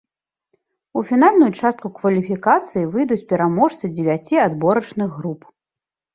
[0.99, 5.41] У фінальную частку кваліфікацыі выйдуць пераможцы дзевяці адборачных груп.